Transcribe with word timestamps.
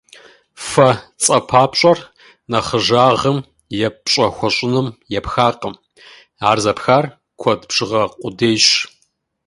«Фэ» 0.69 0.89
цӏэпапщӏэр 1.23 1.99
нэхъыжьагъым 2.51 3.39
е 3.87 3.89
пщӏэ 4.03 4.27
хуэщӏыным 4.35 4.87
епхакъым, 5.17 5.75
ар 6.49 6.57
зэпхар 6.63 7.05
куэд 7.39 7.61
бжыгъэ 7.69 8.03
къудейщ. 8.19 8.67